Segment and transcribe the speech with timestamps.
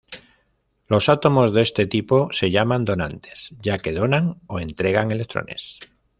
[0.87, 5.77] Los átomos de este tipo se llaman "donantes" ya que "donan" o entregan electrones.